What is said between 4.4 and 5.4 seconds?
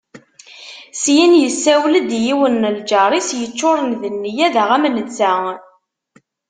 daɣ am netta.